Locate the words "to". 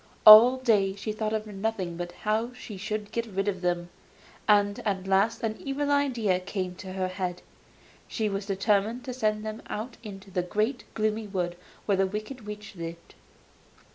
9.05-9.13